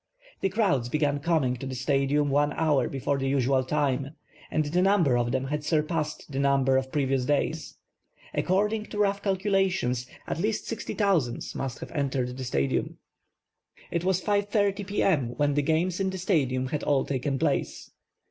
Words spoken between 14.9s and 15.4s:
m.